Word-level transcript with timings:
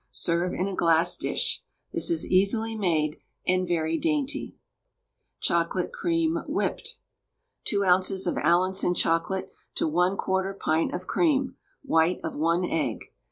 Serve 0.09 0.51
in 0.51 0.67
a 0.67 0.73
glass 0.75 1.15
dish. 1.15 1.61
This 1.93 2.09
is 2.09 2.25
easily 2.25 2.73
made, 2.75 3.17
and 3.47 3.67
very 3.67 3.99
dainty. 3.99 4.55
CHOCOLATE 5.41 5.93
CREAM 5.93 6.39
(WHIPPED). 6.47 6.97
2 7.65 7.85
oz. 7.85 8.25
of 8.25 8.35
Allinson 8.39 8.95
chocolate 8.95 9.51
to 9.75 9.87
1/4 9.87 10.57
pint 10.57 10.91
of 10.95 11.05
cream, 11.05 11.55
white 11.83 12.19
of 12.23 12.33
1 12.33 12.65
egg. 12.65 13.11